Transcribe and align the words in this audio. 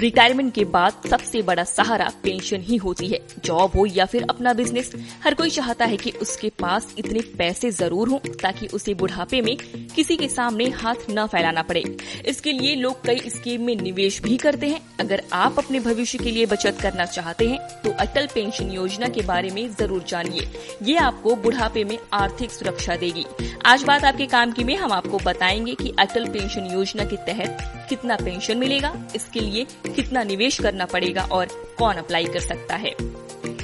Retirement 0.00 0.52
के 0.54 0.64
बाद 0.66 1.08
सबसे 1.10 1.40
बड़ा 1.42 1.62
सहारा 1.64 2.08
पेंशन 2.22 2.60
ही 2.62 2.76
होती 2.76 3.06
है। 3.08 3.18
जॉब 3.44 3.72
हो 3.76 3.84
या 3.86 4.04
फिर 4.04 4.26
अपना 4.30 4.52
बिज़नेस 4.52 4.92
हर 5.24 5.34
कोई 5.34 5.50
चाहता 5.50 5.84
है 5.84 5.96
कि 5.96 6.10
उसके 6.22 6.48
पास 6.58 6.94
इतने 6.98 7.20
पैसे 7.38 7.70
ज़रूर 7.70 8.08
हों, 8.08 8.18
ताकि 8.18 8.66
उसे 8.68 8.94
बुढ़ापे 8.94 9.40
में 9.40 9.56
किसी 9.96 10.16
के 10.16 10.28
सामने 10.28 10.68
हाथ 10.72 11.10
न 11.10 11.26
फैलाना 11.26 11.62
पड़े। 11.62 11.82
इसके 12.26 12.52
लिए 12.52 12.74
लोग 12.76 13.04
कई 13.06 13.22
स्कीम 13.28 13.64
में 13.64 13.74
निवेश 13.76 14.20
भी 14.22 14.36
करते 14.36 14.68
हैं। 14.68 14.80
अगर 15.00 15.22
आप 15.32 15.58
अपने 15.58 15.80
भविष्य 15.80 16.18
के 16.18 16.30
लिए 16.30 16.46
बचत 16.46 16.78
करना 16.82 17.04
चाहते 17.06 17.48
हैं 17.48 17.58
तो 17.82 17.90
अटल 18.00 18.26
पेंशन 18.34 18.70
योजना 18.70 19.08
के 19.08 19.22
बारे 19.22 19.50
में 19.50 19.68
ज़रूर 19.70 20.04
जानिए। 20.08 20.48
ये 20.82 20.96
आपको 20.98 21.34
बुढ़ापे 21.38 21.84
में 21.84 21.98
आर्थिक 22.12 22.50
सुरक्षा 22.50 22.96
देगी। 22.96 23.24
आज 23.66 23.82
बात 23.82 24.04
आपके 24.04 24.26
काम 24.26 24.52
की 24.52 24.64
में, 24.64 24.76
हम 24.76 24.92
आपको 24.92 25.18
बताएँगे 25.18 25.74
कि 25.74 25.92
अटल 25.98 26.28
पेंशन 26.28 26.70
योजना 26.72 27.04
के 27.04 27.16
तहत 27.26 27.86
कितना 27.88 28.16
पेंशन 28.16 28.58
मिलेगा। 28.58 28.92
इसके 29.16 29.40
लिए 29.40 29.66
कितना 29.88 30.22
निवेश 30.24 30.60
करना 30.60 30.86
पड़ेगा 30.86 31.22
और 31.32 31.46
कौन 31.78 31.96
अप्लाई 31.96 32.24
कर 32.26 32.40
सकता 32.42 32.76
है। 32.76 32.94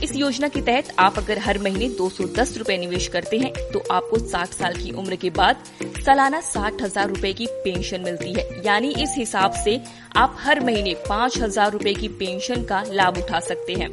इस 0.02 0.14
योजना 0.16 0.48
के 0.48 0.60
तहत 0.60 0.88
आप 0.98 1.18
अगर 1.18 1.38
हर 1.38 1.58
महीने 1.58 1.88
दो 1.88 2.08
सौ 2.10 2.24
दस 2.36 2.56
रूपए 2.58 2.76
निवेश 2.78 3.06
करते 3.08 3.38
हैं 3.38 3.52
तो 3.72 3.82
आपको 3.92 4.18
60 4.20 4.52
साल 4.52 4.74
की 4.74 4.90
उम्र 4.92 5.16
के 5.16 5.30
बाद 5.30 5.64
सालाना 6.04 6.40
साठ 6.42 6.82
हज़ार 6.82 7.08
रूपए 7.08 7.32
की 7.32 7.46
पेंशन 7.64 8.00
मिलती 8.00 8.32
है। 8.32 8.44
यानी 8.66 8.90
इस 9.02 9.14
हिसाब 9.18 9.52
से 9.64 9.80
आप 10.16 10.36
हर 10.40 10.60
महीने 10.60 10.94
पाँच 11.08 11.38
हज़ार 11.38 11.70
रूपए 11.72 11.94
की 11.94 12.08
पेंशन 12.18 12.64
का 12.64 12.82
लाभ 12.88 13.18
उठा 13.18 13.40
सकते 13.40 13.74
हैं। 13.74 13.88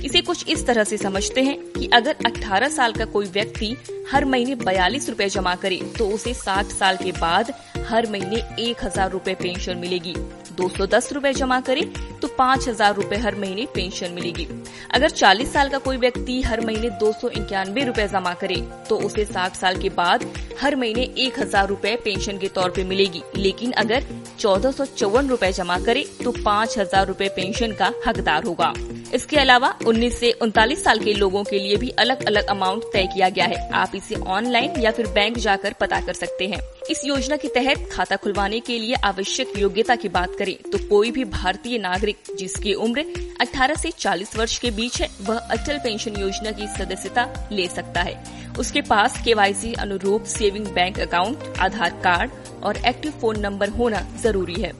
इसे 0.00 0.20
कुछ 0.20 0.48
इस 0.48 0.66
तरह 0.66 0.84
से 0.84 0.96
समझते 0.98 1.42
हैं 1.42 1.56
कि 1.72 1.88
अगर 1.94 2.16
18 2.26 2.68
साल 2.70 2.92
का 2.92 3.04
कोई 3.06 3.26
व्यक्ति 3.28 3.76
हर 4.10 4.24
महीने 4.24 4.54
बयालीस 4.56 5.08
रूपए 5.08 5.28
जमा 5.30 5.54
करे 5.54 5.80
तो 5.98 6.08
उसे 6.08 6.34
60 6.36 6.72
साल 6.72 6.96
के 6.96 7.12
बाद 7.12 7.52
हर 7.86 8.10
महीने 8.10 8.36
एक 8.60 8.84
हज़ार 8.84 9.10
रूपए 9.10 9.34
पेंशन 9.34 9.78
मिलेगी। 9.78 10.14
दो 10.56 10.68
सौ 10.68 10.86
दस 10.86 11.12
रूपए 11.12 11.32
जमा 11.34 11.60
करे 11.60 11.82
तो 12.22 12.28
पाँच 12.38 12.68
हज़ार 12.68 12.94
रूपए 12.94 13.16
हर 13.16 13.34
महीने 13.34 13.66
पेंशन 13.74 14.12
मिलेगी। 14.12 14.46
अगर 14.94 15.10
40 15.10 15.52
साल 15.52 15.68
का 15.68 15.78
कोई 15.78 15.96
व्यक्ति 15.96 16.40
हर 16.42 16.60
महीने 16.66 16.90
दो 17.00 17.12
सौ 17.12 17.28
इक्यानवे 17.30 17.84
रूपए 17.84 18.06
जमा 18.08 18.34
करे 18.34 18.60
तो 18.88 18.96
उसे 18.98 19.24
60 19.26 19.56
साल 19.56 19.80
के 19.82 19.88
बाद 19.96 20.24
हर 20.60 20.76
महीने 20.76 21.02
एक 21.18 21.38
हज़ार 21.40 21.68
रूपए 21.68 21.94
पेंशन 22.04 22.38
के 22.38 22.48
तौर 22.50 22.70
पे 22.70 22.84
मिलेगी। 22.84 23.22
लेकिन 23.36 23.72
अगर 23.74 24.04
चौदह 24.38 24.70
सौ 24.70 24.84
चौवन 24.86 25.28
रूपए 25.28 25.52
जमा 25.52 25.78
करे 25.80 26.04
तो 26.24 26.32
पाँच 26.44 26.78
हज़ार 26.78 27.06
रूपए 27.06 27.28
पेंशन 27.36 27.72
का 27.72 27.92
हकदार 28.06 28.44
होगा। 28.44 28.72
इसके 29.14 29.36
अलावा 29.36 29.72
19 29.86 30.14
से 30.14 30.30
उनतालीस 30.42 30.82
साल 30.84 30.98
के 30.98 31.12
लोगों 31.14 31.42
के 31.44 31.58
लिए 31.58 31.76
भी 31.76 31.88
अलग 31.98 32.24
अलग 32.26 32.46
अमाउंट 32.46 32.84
तय 32.92 33.06
किया 33.06 33.28
गया 33.28 33.44
है। 33.44 33.68
आप 33.74 33.94
इसे 33.94 34.14
ऑनलाइन 34.14 34.80
या 34.80 34.90
फिर 34.90 35.06
बैंक 35.08 35.38
जाकर 35.38 35.74
पता 35.80 36.00
कर 36.00 36.12
सकते 36.14 36.46
हैं। 36.46 36.60
इस 36.90 37.04
योजना 37.04 37.36
के 37.36 37.48
तहत 37.50 37.88
खाता 37.92 38.16
खुलवाने 38.16 38.60
के 38.60 38.78
लिए 38.78 38.94
आवश्यक 39.04 39.52
योग्यता 39.58 39.96
की 39.96 40.08
बात 40.10 40.34
करें 40.38 40.54
तो 40.72 40.78
कोई 40.88 41.10
भी 41.10 41.24
भारतीय 41.26 41.78
नागरिक 41.78 42.34
जिसकी 42.38 42.74
उम्र 42.76 43.04
18 43.42 43.76
से 43.76 43.90
40 43.90 44.36
वर्ष 44.36 44.58
के 44.58 44.70
बीच 44.70 45.00
है, 45.00 45.08
वह 45.20 45.38
अटल 45.38 45.78
पेंशन 45.78 46.20
योजना 46.20 46.50
की 46.50 46.66
सदस्यता 46.68 47.48
ले 47.52 47.68
सकता 47.68 48.00
है। 48.00 48.42
उसके 48.58 48.80
पास 48.80 49.20
केवाईसी 49.24 49.72
अनुरूप 49.72 50.24
saving 50.24 50.66
bank 50.66 51.00
account, 51.00 51.58
Aadhaar 51.60 51.90
card 52.04 52.30
और 52.62 52.76
एक्टिव 52.76 53.12
फ़ोन 53.12 53.40
नंबर 53.40 53.68
होना 53.68 54.06
ज़रूरी 54.22 54.60
है। 54.62 54.72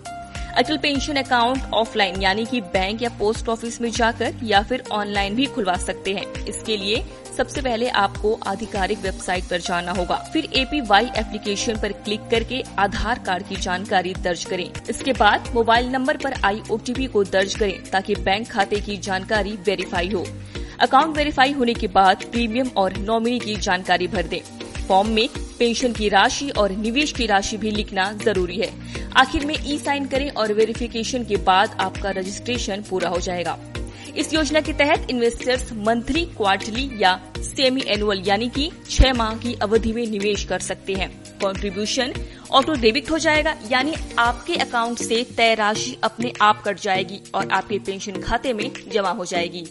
अटल 0.56 0.76
पेंशन 0.76 1.16
अकाउंट 1.16 1.72
ऑफलाइन, 1.74 2.20
यानी 2.22 2.44
कि 2.44 2.60
बैंक 2.60 3.02
या 3.02 3.08
पोस्ट 3.18 3.48
ऑफ़िस 3.48 3.80
में 3.80 3.90
जाकर 3.90 4.34
या 4.42 4.62
फिर 4.62 4.84
ऑनलाइन 4.92 5.34
भी 5.34 5.46
खुलवा 5.46 5.74
सकते 5.76 6.14
हैं। 6.14 6.46
इसके 6.46 6.76
लिए 6.76 7.04
सबसे 7.36 7.62
पहले 7.62 7.88
आपको 7.88 8.32
आधिकारिक 8.46 8.98
वेबसाइट 8.98 9.44
पर 9.44 9.60
जाना 9.60 9.92
होगा। 9.92 10.16
फिर 10.32 10.44
एपीवाई 10.56 11.10
एप्लीकेशन 11.16 11.78
पर 11.78 11.92
क्लिक 11.92 12.28
करके 12.30 12.62
आधार 12.78 13.18
कार्ड 13.18 13.46
की 13.46 13.56
जानकारी 13.56 14.14
दर्ज 14.14 14.44
करें। 14.44 14.70
इसके 14.90 15.12
बाद 15.12 15.50
मोबाइल 15.54 15.88
नंबर 15.88 16.16
पर 16.16 16.34
आई 16.44 16.62
ओटीपी 16.70 17.06
को 17.06 17.24
दर्ज 17.24 17.54
करें 17.54 17.82
ताकि 17.84 18.14
बैंक 18.14 18.50
खाते 18.50 18.80
की 18.80 18.96
जानकारी 18.98 19.58
वेरीफाई 19.66 20.08
हो। 20.08 20.24
अकाउंट 20.84 21.16
वेरीफाई 21.16 21.52
होने 21.52 21.72
के 21.74 21.86
बाद 21.88 22.24
प्रीमियम 22.32 22.70
और 22.76 22.96
नॉमिनी 22.98 23.38
की 23.38 23.54
जानकारी 23.56 24.06
भर 24.06 24.22
दें। 24.22 24.40
फॉर्म 24.88 25.08
में 25.08 25.28
पेंशन 25.58 25.92
की 25.92 26.08
राशि 26.08 26.48
और 26.52 26.70
निवेश 26.78 27.12
की 27.12 27.26
राशि 27.26 27.56
भी 27.56 27.70
लिखना 27.70 28.10
ज़रूरी 28.14 28.56
है। 28.56 28.68
आखिर 29.16 29.46
में 29.46 29.54
ई 29.56 29.78
साइन 29.78 30.06
करें 30.06 30.28
और 30.30 30.52
वेरिफिकेशन 30.52 31.24
के 31.24 31.36
बाद 31.46 31.76
आपका 31.80 32.10
रजिस्ट्रेशन 32.10 32.82
पूरा 32.90 33.08
हो 33.08 33.20
जाएगा। 33.20 33.58
इस 34.16 34.34
योजना 34.34 34.60
के 34.60 34.72
तहत 34.72 35.06
इन्वेस्टर्स 35.10 35.72
मंथली, 35.78 36.24
क्वार्टरली 36.36 36.90
या 37.02 37.18
सेमी 37.38 37.82
एनुअल 37.88 38.22
यानी 38.26 38.48
कि 38.48 38.70
छह 38.90 39.12
माह 39.12 39.34
की 39.36 39.54
अवधि 39.62 39.92
में 39.92 40.06
निवेश 40.06 40.44
कर 40.44 40.58
सकते 40.58 40.94
हैं। 40.94 41.08
कंट्रीब्यूशन 41.38 42.12
ऑटो 42.52 42.74
डेबिट 42.74 43.10
हो 43.10 43.18
जाएगा, 43.18 43.56
यानी 43.72 43.94
आपके 44.18 44.56
अकाउंट 44.58 44.98
से 44.98 45.22
तय 45.36 45.54
राशि 45.54 45.96
अपने 46.04 46.32
आप 46.42 46.62
कट 46.62 46.80
जाएगी 46.80 47.20
और 47.34 47.50
आपके 47.52 47.78
पेंशन 47.80 48.20
खाते 48.20 48.52
में 48.52 48.70
जमा 48.92 49.10
हो 49.12 49.24
जाएगी। 49.24 49.66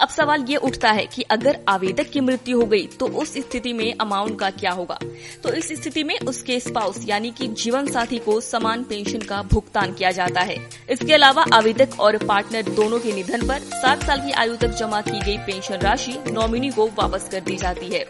अब 0.00 0.08
सवाल 0.08 0.44
ये 0.48 0.56
उठता 0.56 0.90
है 0.90 1.04
कि 1.06 1.22
अगर 1.22 1.58
आवेदक 1.68 2.08
की 2.10 2.20
मृत्यु 2.20 2.60
हो 2.60 2.66
गई 2.66 2.86
तो 3.00 3.06
उस 3.20 3.32
स्थिति 3.38 3.72
में 3.72 3.94
अमाउंट 4.00 4.38
का 4.40 4.48
क्या 4.50 4.70
होगा? 4.70 4.98
तो 5.42 5.52
इस 5.52 5.68
स्थिति 5.80 6.04
में 6.04 6.18
उसके 6.20 6.58
स्पाउस 6.60 7.04
यानी 7.08 7.30
कि 7.30 7.48
जीवन 7.54 7.86
साथी 7.86 8.18
को 8.18 8.40
समान 8.40 8.84
पेंशन 8.84 9.18
का 9.20 9.42
भुगतान 9.42 9.92
किया 9.92 10.10
जाता 10.10 10.40
है। 10.40 10.56
इसके 10.90 11.14
अलावा 11.14 11.44
आवेदक 11.52 12.00
और 12.00 12.16
पार्टनर 12.18 12.70
दोनों 12.70 12.98
के 12.98 13.12
निधन 13.12 13.46
पर 13.48 13.58
सात 13.58 14.04
साल 14.04 14.20
की 14.20 14.32
आयु 14.32 14.56
तक 14.56 14.74
जमा 14.78 15.00
की 15.00 15.20
गई 15.20 15.36
पेंशन 15.46 15.78
राशि 15.78 16.18
नॉमिनी 16.28 16.70
को 16.70 16.86
वापस 16.98 17.28
कर 17.32 17.40
दी 17.40 17.56
जाती 17.56 17.94
है। 17.94 18.04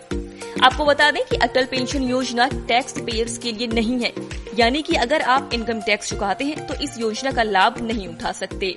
आपको 0.62 0.84
बता 0.84 1.10
दें 1.10 1.22
कि 1.24 1.36
Atal 1.38 1.64
pension 1.64 2.02
Yojana 2.02 2.48
tax 2.68 3.00
payers 3.00 3.38
के 3.38 3.52
लिए 3.52 3.66
नहीं 3.66 4.00
है। 4.00 4.12
यानी 4.58 4.82
कि 4.82 4.94
अगर 4.96 5.22
आप 5.22 5.50
इनकम 5.54 5.80
टैक्स 5.80 6.10
चुकाते 6.10 6.44
हैं 6.44 6.66
तो 6.66 6.74
इस 6.74 6.98
योजना 6.98 7.30
का 7.30 7.42
लाभ 7.42 7.80
नहीं 7.82 8.08
उठा 8.08 8.32
सकते। 8.32 8.76